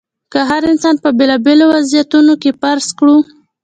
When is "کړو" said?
2.97-3.17